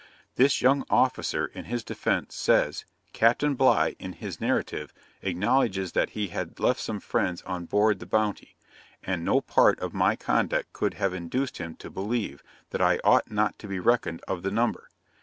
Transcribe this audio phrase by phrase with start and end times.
[0.35, 6.29] This young officer, in his defence, says, 'Captain Bligh, in his narrative, acknowledges that he
[6.29, 8.55] had left some friends on board the Bounty,
[9.03, 12.41] and no part of my conduct could have induced him to believe
[12.71, 14.89] that I ought not to be reckoned of the number.